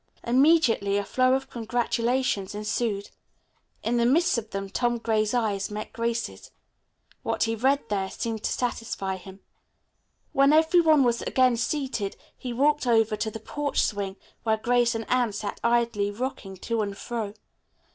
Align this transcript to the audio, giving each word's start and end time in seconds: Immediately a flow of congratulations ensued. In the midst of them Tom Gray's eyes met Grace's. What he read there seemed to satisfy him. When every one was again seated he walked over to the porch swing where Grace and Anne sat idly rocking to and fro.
Immediately 0.23 0.97
a 0.97 1.05
flow 1.05 1.35
of 1.35 1.51
congratulations 1.51 2.55
ensued. 2.55 3.11
In 3.83 3.97
the 3.97 4.05
midst 4.07 4.35
of 4.39 4.49
them 4.49 4.67
Tom 4.67 4.97
Gray's 4.97 5.35
eyes 5.35 5.69
met 5.69 5.93
Grace's. 5.93 6.49
What 7.21 7.43
he 7.43 7.53
read 7.53 7.87
there 7.89 8.09
seemed 8.09 8.43
to 8.45 8.51
satisfy 8.51 9.17
him. 9.17 9.41
When 10.33 10.53
every 10.53 10.81
one 10.81 11.03
was 11.03 11.21
again 11.21 11.55
seated 11.55 12.17
he 12.35 12.51
walked 12.51 12.87
over 12.87 13.15
to 13.17 13.29
the 13.29 13.39
porch 13.39 13.83
swing 13.83 14.15
where 14.41 14.57
Grace 14.57 14.95
and 14.95 15.07
Anne 15.07 15.33
sat 15.33 15.59
idly 15.63 16.09
rocking 16.09 16.57
to 16.57 16.81
and 16.81 16.97
fro. 16.97 17.35